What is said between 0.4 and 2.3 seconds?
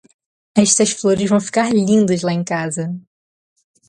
Estas flores vão ficar lindas